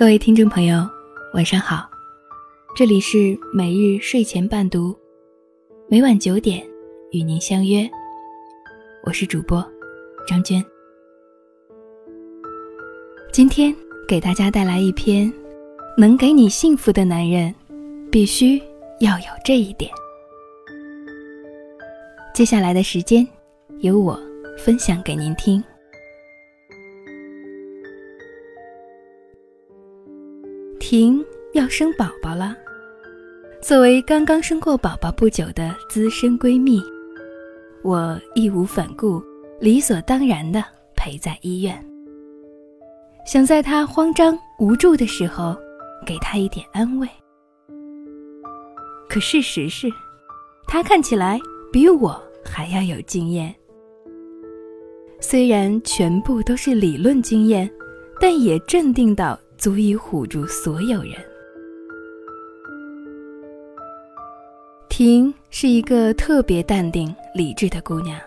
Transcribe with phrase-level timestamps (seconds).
[0.00, 0.88] 各位听众朋友，
[1.34, 1.86] 晚上好，
[2.74, 4.98] 这里是每日睡前伴读，
[5.90, 6.66] 每晚九点
[7.12, 7.86] 与您相约，
[9.04, 9.62] 我是主播
[10.26, 10.64] 张娟。
[13.30, 13.76] 今天
[14.08, 15.30] 给大家带来一篇：
[15.98, 17.54] 能给你幸福的男人，
[18.10, 18.56] 必须
[19.00, 19.92] 要有这一点。
[22.32, 23.28] 接下来的时间，
[23.80, 24.18] 由我
[24.56, 25.62] 分享给您听。
[30.90, 32.52] 婷要生宝宝了，
[33.62, 36.82] 作为刚刚生过宝宝不久的资深闺蜜，
[37.84, 39.22] 我义无反顾、
[39.60, 40.64] 理所当然的
[40.96, 41.80] 陪在医院，
[43.24, 45.56] 想在她慌张无助的时候
[46.04, 47.08] 给她一点安慰。
[49.08, 49.86] 可事实是，
[50.66, 51.38] 她看起来
[51.72, 53.54] 比我还要有经验，
[55.20, 57.70] 虽然全部都是理论经验，
[58.20, 59.38] 但也镇定到。
[59.60, 61.12] 足以唬住所有人。
[64.88, 68.18] 婷是一个特别淡定、理智的姑娘。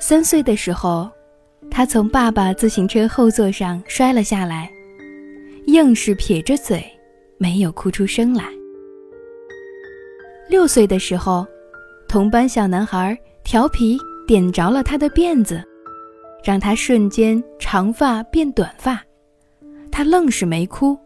[0.00, 1.08] 三岁的时候，
[1.70, 4.68] 她从爸爸自行车后座上摔了下来，
[5.68, 6.84] 硬是撇着嘴，
[7.38, 8.44] 没有哭出声来。
[10.48, 11.46] 六岁的时候，
[12.08, 15.62] 同班小男孩调皮点着了她的辫子，
[16.42, 19.00] 让她瞬间长发变短发。
[19.96, 20.98] 他愣是没哭，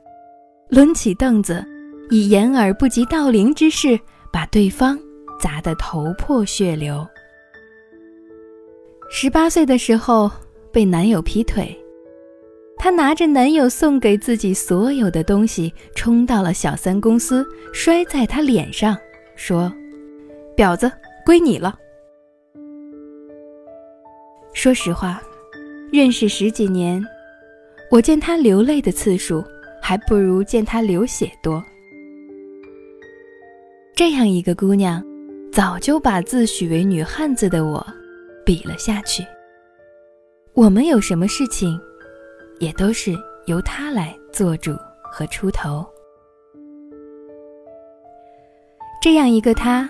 [0.71, 1.63] 抡起凳子，
[2.09, 4.01] 以掩耳不及盗铃之势
[4.33, 4.99] 把对方
[5.39, 7.07] 砸得头破血流。
[9.11, 10.31] 十八岁的时候
[10.73, 11.79] 被男友劈腿，
[12.79, 18.97] 她拿着男友送给自己所有的东西，冲到了小三公司，摔在他脸上，
[19.37, 19.71] 说
[20.57, 20.91] ：“婊子，
[21.27, 21.79] 归你了。”
[24.55, 25.21] 说实话，
[25.93, 27.05] 认识十几年。
[27.91, 29.43] 我见她流泪的次数，
[29.81, 31.63] 还不如见她流血多。
[33.97, 35.03] 这样一个姑娘，
[35.51, 37.85] 早就把自诩为女汉子的我，
[38.45, 39.25] 比了下去。
[40.53, 41.81] 我们有什么事情，
[42.61, 43.17] 也都是
[43.47, 44.77] 由她来做主
[45.11, 45.87] 和出头。
[49.01, 49.89] 这样一个她，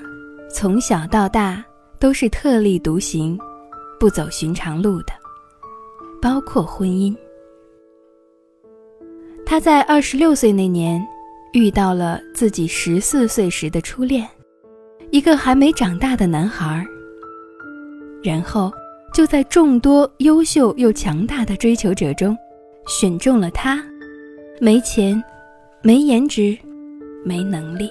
[0.48, 1.64] 从小到大
[1.98, 3.36] 都是特立独行，
[3.98, 5.12] 不走寻常路的，
[6.22, 7.12] 包括婚姻。
[9.50, 11.02] 她在二十六岁那年，
[11.54, 14.28] 遇到了自己十四岁时的初恋，
[15.10, 16.86] 一个还没长大的男孩。
[18.22, 18.70] 然后
[19.14, 22.36] 就在众多优秀又强大的追求者中，
[22.86, 23.82] 选中了他。
[24.60, 25.24] 没钱，
[25.82, 26.54] 没颜值，
[27.24, 27.90] 没能力。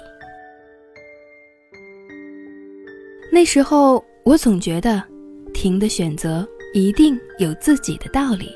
[3.31, 5.01] 那时候我总觉得，
[5.56, 8.51] 婷的选择一定有自己的道理。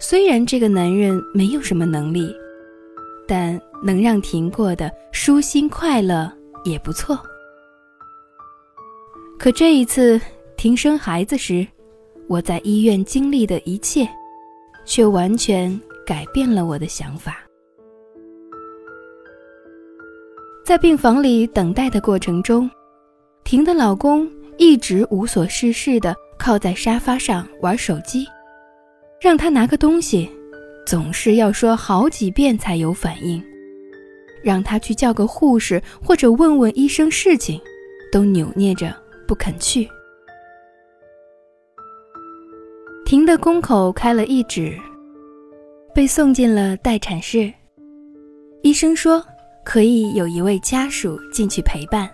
[0.00, 2.34] 虽然这个男人没有什么能力，
[3.26, 6.32] 但能让婷过得舒心快乐
[6.64, 7.18] 也不错。
[9.38, 10.20] 可这一次
[10.56, 11.66] 婷生孩子时，
[12.28, 14.08] 我在医院经历的一切，
[14.84, 17.38] 却完全改变了我的想法。
[20.64, 22.70] 在病房里等待的过程中，
[23.42, 28.26] 婷的老公一直无所事事的靠在沙发上玩手机。
[29.20, 30.30] 让他拿个东西，
[30.86, 33.42] 总是要说好几遍才有反应；
[34.42, 37.60] 让他去叫个护士或者问问医生事情，
[38.12, 38.94] 都扭捏着
[39.26, 39.88] 不肯去。
[43.04, 44.78] 婷的宫口开了一指，
[45.94, 47.52] 被送进了待产室。
[48.62, 49.24] 医生说
[49.64, 52.08] 可以有一位家属进去陪伴。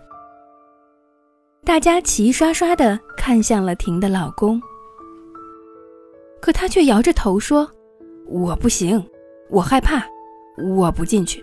[1.64, 4.60] 大家齐刷刷地看向了婷的老公。
[6.44, 7.66] 可他却摇着头说
[8.28, 9.02] ：“我不行，
[9.48, 10.06] 我害怕，
[10.76, 11.42] 我不进去。”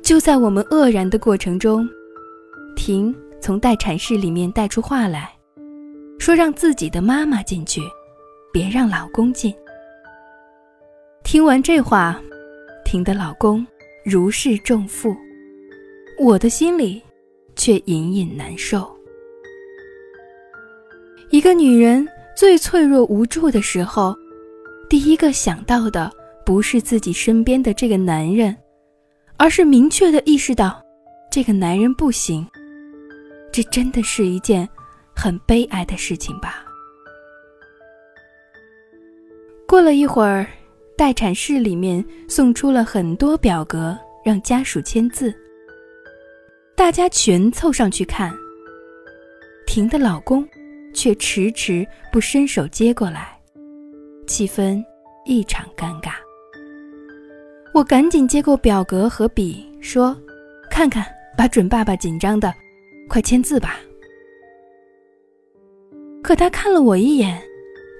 [0.00, 1.84] 就在我们愕然的过程中，
[2.76, 5.36] 婷从待产室里面带出话来，
[6.20, 7.80] 说让自己的妈妈进去，
[8.52, 9.52] 别让老公进。
[11.24, 12.22] 听完这话，
[12.84, 13.66] 婷的老公
[14.04, 15.12] 如释重负，
[16.20, 17.02] 我的心里
[17.56, 18.88] 却隐隐难受。
[21.30, 22.08] 一个女人。
[22.38, 24.16] 最脆弱无助的时候，
[24.88, 26.08] 第一个想到的
[26.46, 28.56] 不是自己身边的这个男人，
[29.36, 30.80] 而是明确的意识到
[31.32, 32.46] 这个男人不行。
[33.50, 34.68] 这真的是一件
[35.16, 36.64] 很悲哀的事情吧？
[39.66, 40.46] 过了一会儿，
[40.96, 45.34] 待产室里面送出了很多表格，让家属签字。
[46.76, 48.32] 大家全凑上去看，
[49.66, 50.48] 婷的老公。
[50.98, 53.38] 却迟迟不伸手接过来，
[54.26, 54.84] 气氛
[55.24, 56.14] 异常尴尬。
[57.72, 60.16] 我赶紧接过表格和笔，说
[60.68, 61.06] ：“看看，
[61.36, 62.52] 把准爸爸紧张的，
[63.08, 63.78] 快签字吧。”
[66.20, 67.40] 可他看了我一眼，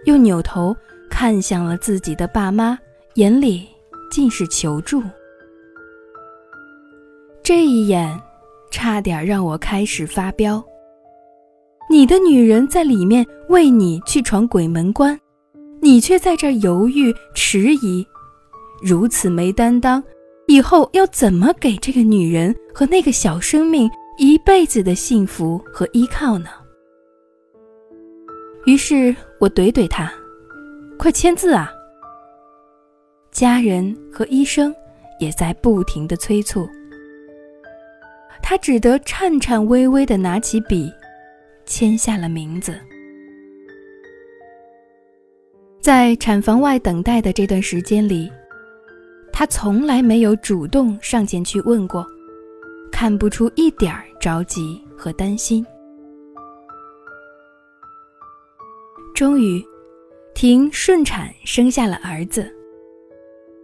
[0.05, 0.77] 又扭头
[1.09, 2.77] 看向了自己的爸妈，
[3.15, 3.69] 眼里
[4.11, 5.01] 尽是求助。
[7.45, 8.21] 这一眼，
[8.73, 10.61] 差点让我开始发飙。
[11.91, 15.19] 你的女人在里面为你去闯鬼门关，
[15.81, 18.07] 你却在这犹豫迟疑，
[18.83, 20.03] 如此没担当，
[20.49, 26.51] 以后要怎么给这个女人和那个小生命一辈子的幸福和依靠呢？
[28.67, 30.13] 于是我怼怼他
[30.99, 31.73] ：“快签字啊！”
[33.33, 34.75] 家人和医生
[35.19, 36.69] 也在不停的催促，
[38.43, 40.93] 他只得颤颤巍巍的拿起笔。
[41.69, 42.77] 签下了名字。
[45.81, 48.29] 在产房外等待的这段时间里，
[49.33, 52.05] 他从来没有主动上前去问过，
[52.91, 55.65] 看不出一点儿着急和担心。
[59.15, 59.65] 终于，
[60.35, 62.53] 婷顺产生下了儿子。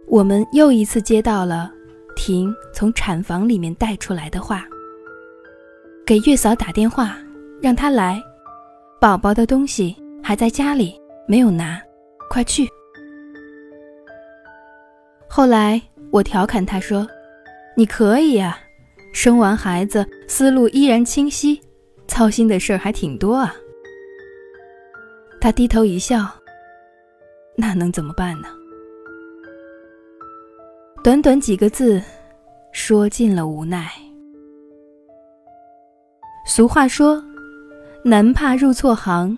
[0.07, 1.71] 我们又一次接到了
[2.15, 4.65] 婷从产房里面带出来的话
[6.05, 7.17] ：“给月嫂打电话。”
[7.65, 8.21] 让他来，
[9.01, 11.81] 宝宝的东西还在家里没有拿，
[12.29, 12.69] 快去。
[15.27, 15.81] 后来
[16.11, 17.07] 我调侃他说
[17.75, 18.59] ：“你可以啊，
[19.13, 21.59] 生完孩子思路依然清晰，
[22.07, 23.55] 操心的事儿还挺多啊。”
[25.41, 26.23] 他低头一笑，
[27.57, 28.47] 那能怎么办呢？
[31.03, 31.99] 短短几个字，
[32.71, 33.89] 说尽了无奈。
[36.45, 37.19] 俗话说。
[38.07, 39.35] 男怕入错行，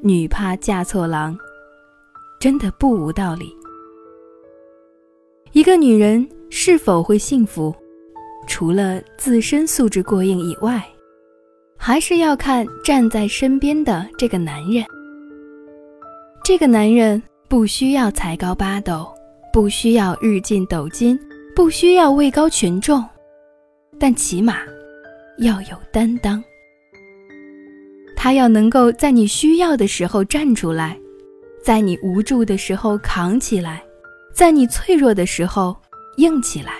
[0.00, 1.38] 女怕嫁错郎，
[2.40, 3.56] 真的不无道理。
[5.52, 7.72] 一个女人是否会幸福，
[8.44, 10.84] 除了自身素质过硬以外，
[11.78, 14.84] 还是要看站在身边的这个男人。
[16.42, 19.06] 这个男人不需要才高八斗，
[19.52, 21.16] 不需要日进斗金，
[21.54, 23.08] 不需要位高权重，
[23.96, 24.56] 但起码
[25.38, 26.42] 要有担当。
[28.22, 30.96] 他要能够在你需要的时候站出来，
[31.60, 33.82] 在你无助的时候扛起来，
[34.32, 35.76] 在你脆弱的时候
[36.18, 36.74] 硬起来，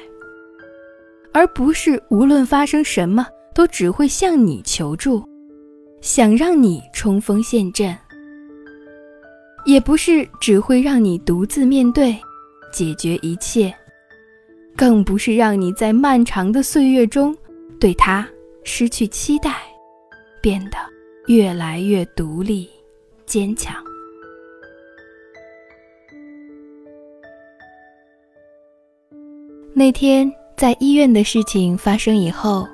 [1.32, 5.20] 而不是无论发生什么都只会向你求助，
[6.00, 7.92] 想让你冲锋陷阵，
[9.64, 12.16] 也不是只会让你独自面对，
[12.72, 13.74] 解决一切，
[14.76, 17.36] 更不是让你在漫长的岁月中
[17.80, 18.24] 对他
[18.62, 19.56] 失去期待，
[20.40, 20.91] 变得。
[21.32, 22.68] 越来越独立、
[23.24, 23.74] 坚强。
[29.72, 32.68] 那天在医院的事情发生以后，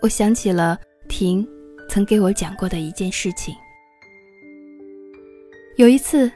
[0.00, 0.78] 我想起了
[1.08, 1.44] 婷
[1.88, 3.52] 曾给我讲过的一件事情。
[5.78, 6.30] 有一次，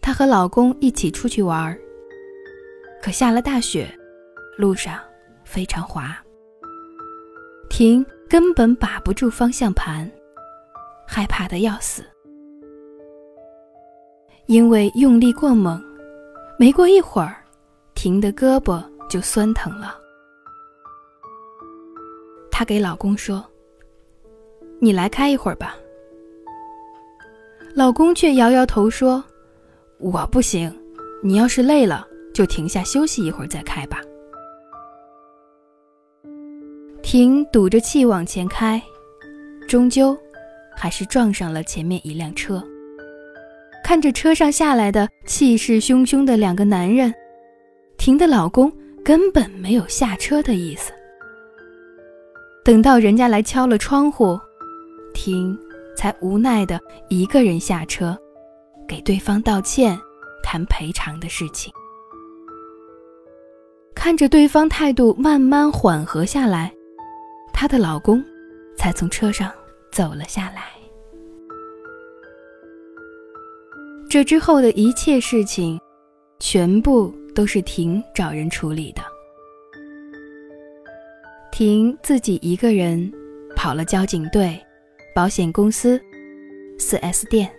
[0.00, 1.76] 她和老公一起出去玩，
[3.02, 3.92] 可下了大雪，
[4.56, 4.96] 路上
[5.44, 6.16] 非常滑，
[7.68, 10.08] 婷根本把不住方向盘。
[11.06, 12.04] 害怕的要死，
[14.46, 15.82] 因为用力过猛，
[16.58, 17.36] 没过一会儿，
[17.94, 19.96] 婷的胳膊就酸疼了。
[22.50, 23.44] 她给老公说
[24.80, 25.76] ：“你来开一会儿吧。”
[27.74, 29.22] 老公却摇摇头说
[30.00, 30.74] ：“我不行，
[31.22, 34.00] 你要是累了，就停下休息一会儿再开吧。”
[37.02, 38.82] 婷赌着气往前开，
[39.68, 40.16] 终究。
[40.76, 42.62] 还是撞上了前面一辆车。
[43.82, 47.14] 看着车上下来的气势汹汹的两个男人，
[47.96, 48.72] 婷的老公
[49.04, 50.92] 根本没有下车的意思。
[52.64, 54.38] 等到人家来敲了窗户，
[55.14, 55.56] 婷
[55.96, 58.18] 才无奈的一个人下车，
[58.88, 59.96] 给对方道歉，
[60.42, 61.72] 谈赔偿的事情。
[63.94, 66.72] 看着对方态度慢慢缓和下来，
[67.52, 68.22] 她的老公
[68.76, 69.48] 才从车上。
[69.96, 70.64] 走了下来。
[74.10, 75.80] 这之后的一切事情，
[76.38, 79.00] 全部都是婷找人处理的。
[81.50, 83.10] 婷自己一个人
[83.56, 84.62] 跑了交警队、
[85.14, 85.98] 保险公司、
[86.78, 87.50] 4S 店。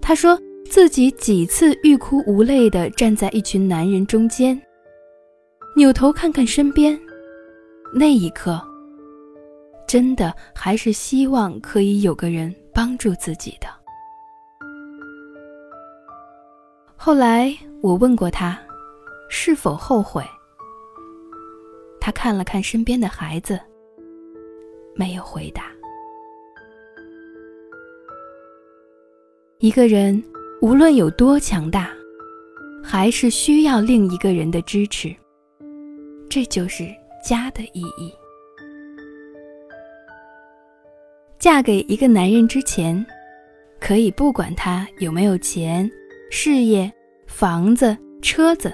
[0.00, 0.36] 她说
[0.68, 4.60] 自己几次欲哭无泪地站在一群男人中间，
[5.76, 6.98] 扭头看看身边，
[7.94, 8.60] 那一刻。
[9.86, 13.68] 真的还是希望可以有个人帮助自己的。
[16.96, 18.58] 后来我问过他，
[19.28, 20.24] 是否后悔。
[22.00, 23.60] 他看了看身边的孩子，
[24.94, 25.64] 没有回答。
[29.58, 30.22] 一个人
[30.60, 31.90] 无论有多强大，
[32.82, 35.14] 还是需要另一个人的支持。
[36.28, 36.84] 这就是
[37.24, 38.12] 家的意义。
[41.42, 43.04] 嫁给一个男人之前，
[43.80, 45.90] 可以不管他有没有钱、
[46.30, 46.88] 事业、
[47.26, 48.72] 房子、车子，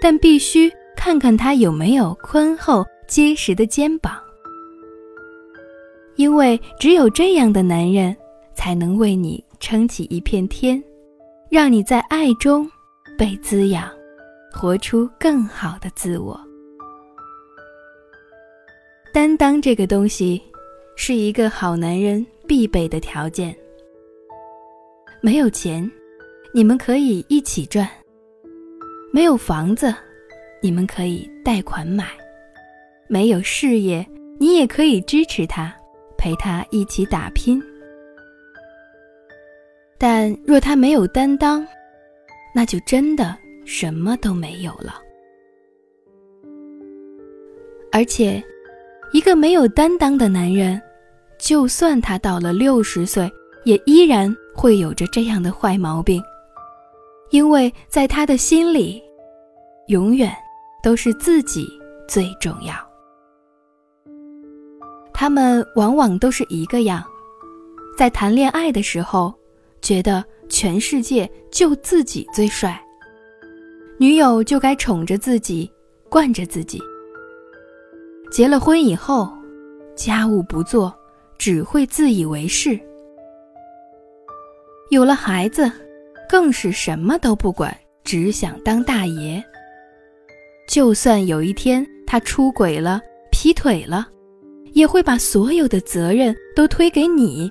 [0.00, 0.70] 但必须。
[0.96, 4.20] 看看他有没有宽厚结实的肩膀，
[6.14, 8.14] 因为只有这样的男人，
[8.54, 10.82] 才能为你撑起一片天，
[11.48, 12.70] 让你在爱中
[13.16, 13.90] 被滋养，
[14.52, 16.38] 活出更好的自我。
[19.12, 20.40] 担当这个东西，
[20.96, 23.54] 是一个好男人必备的条件。
[25.20, 25.90] 没有钱，
[26.52, 27.86] 你们可以一起赚；
[29.12, 29.94] 没有房子。
[30.62, 32.06] 你们可以贷款买，
[33.08, 34.06] 没有事业，
[34.38, 35.74] 你也可以支持他，
[36.18, 37.62] 陪他一起打拼。
[39.96, 41.66] 但若他没有担当，
[42.54, 45.00] 那就真的什么都没有了。
[47.90, 48.42] 而且，
[49.12, 50.80] 一个没有担当的男人，
[51.38, 53.30] 就算他到了六十岁，
[53.64, 56.22] 也依然会有着这样的坏毛病，
[57.30, 59.02] 因为在他的心里，
[59.88, 60.34] 永远。
[60.82, 61.68] 都是自己
[62.08, 62.74] 最重要。
[65.12, 67.04] 他们往往都是一个样，
[67.98, 69.34] 在谈恋爱的时候，
[69.82, 72.82] 觉得全世界就自己最帅，
[73.98, 75.70] 女友就该宠着自己，
[76.08, 76.80] 惯着自己。
[78.30, 79.28] 结了婚以后，
[79.96, 80.94] 家务不做，
[81.36, 82.78] 只会自以为是。
[84.90, 85.70] 有了孩子，
[86.28, 89.42] 更是什么都不管，只想当大爷。
[90.68, 93.00] 就算有一天他出轨了、
[93.32, 94.06] 劈腿了，
[94.72, 97.50] 也会把所有的责任都推给你，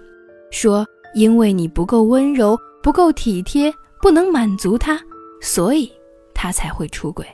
[0.50, 4.98] 说因为你不够温柔、不够体贴，不能满足他，
[5.42, 5.92] 所以
[6.34, 7.26] 他才会出轨。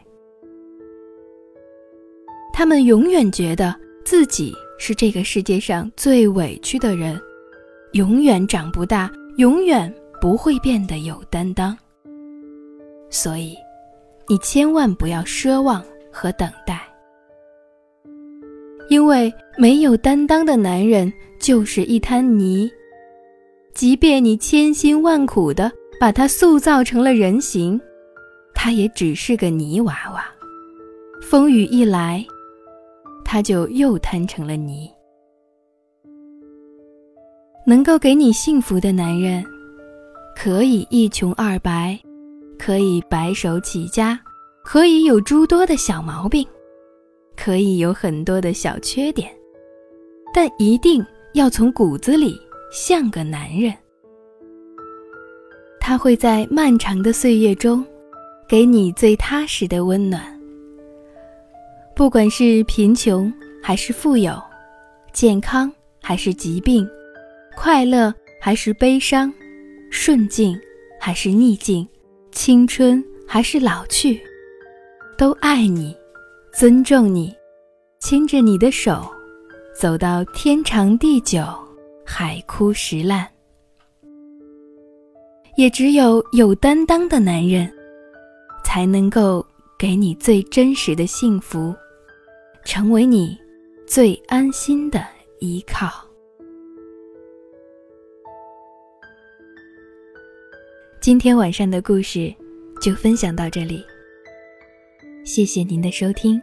[2.57, 7.19] 他们永远觉得自己是这个世界上最委屈的人，
[7.91, 11.77] 永远长不大，永远不会变得有担当。
[13.09, 13.53] 所以。
[14.27, 16.81] 你千万不要奢望和等待，
[18.89, 22.67] 因为没有担当的男人就是一滩泥，
[23.75, 27.79] 即便你千辛万苦的把他塑造成了人形，
[28.55, 30.25] 他也只是个泥娃娃。
[31.21, 32.25] 风雨一来，
[33.25, 34.89] 他就又摊成了泥。
[37.67, 39.43] 能够给你幸福的男人，
[40.37, 41.99] 可以一穷二白。
[42.57, 44.17] 可以白手起家，
[44.63, 46.47] 可以有诸多的小毛病，
[47.35, 49.29] 可以有很多的小缺点，
[50.33, 52.39] 但一定要从骨子里
[52.71, 53.73] 像个男人。
[55.81, 57.85] 他会在漫长的岁月中，
[58.47, 60.34] 给你最踏实的温暖。
[61.95, 63.31] 不管是贫穷
[63.63, 64.37] 还是富有，
[65.13, 65.71] 健康
[66.01, 66.85] 还是疾病，
[67.55, 69.33] 快乐还是悲伤，
[69.89, 70.59] 顺境
[70.99, 71.87] 还是逆境。
[72.33, 74.19] 青春还是老去，
[75.17, 75.95] 都爱你，
[76.53, 77.33] 尊重你，
[78.01, 79.09] 牵着你的手，
[79.73, 81.45] 走到天长地久，
[82.05, 83.25] 海枯石烂。
[85.55, 87.71] 也只有有担当的男人，
[88.65, 89.45] 才能够
[89.79, 91.73] 给你最真实的幸福，
[92.65, 93.39] 成为你
[93.85, 95.05] 最安心的
[95.39, 96.03] 依靠。
[100.99, 102.33] 今天晚上的故事
[102.81, 103.85] 就分享到这里，
[105.23, 106.41] 谢谢您的收听。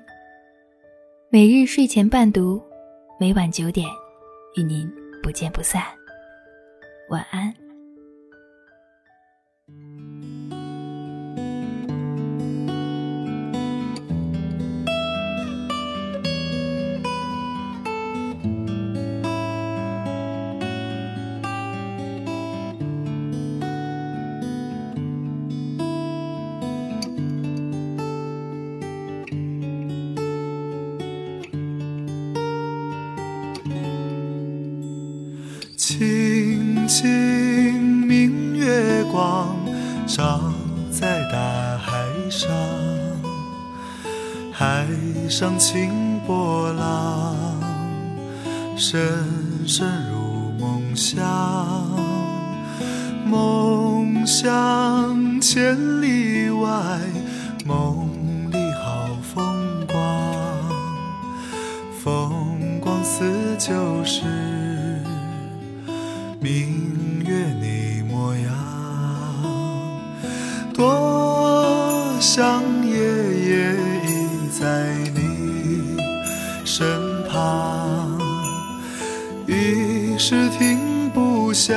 [1.29, 2.63] 每日睡前伴读，
[3.19, 3.89] 每晚九点
[4.57, 4.89] 与您
[5.21, 5.83] 不见不散。
[7.11, 7.62] 晚安。
[35.95, 39.55] 清清明月光，
[40.07, 40.41] 照
[40.91, 41.37] 在大
[41.77, 42.51] 海上。
[44.51, 44.87] 海
[45.29, 47.37] 上清波浪，
[48.75, 48.99] 深
[49.67, 51.15] 深入梦乡。
[53.27, 56.73] 梦乡千里外。
[66.83, 68.53] 明月你模样
[70.75, 73.75] 多想夜夜
[74.05, 75.97] 依在你
[76.65, 76.85] 身
[77.29, 78.19] 旁
[79.47, 81.77] 一时停不下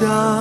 [0.00, 0.39] 家。